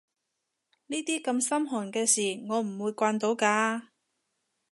[0.87, 3.83] 呢啲咁心寒嘅事我唔會慣到㗎